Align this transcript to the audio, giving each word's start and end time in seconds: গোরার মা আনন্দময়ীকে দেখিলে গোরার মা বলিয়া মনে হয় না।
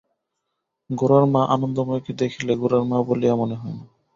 গোরার 0.89 1.25
মা 1.25 1.41
আনন্দময়ীকে 1.47 2.11
দেখিলে 2.13 2.53
গোরার 2.55 2.83
মা 2.85 2.97
বলিয়া 3.07 3.35
মনে 3.35 3.55
হয় 3.55 3.75
না। 3.77 3.85